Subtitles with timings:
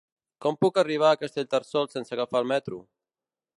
[0.45, 2.83] Com puc arribar a Castellterçol sense agafar el metro?